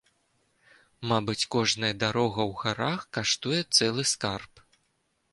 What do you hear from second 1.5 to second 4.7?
кожная дарога ў гарах каштуе цэлы скарб.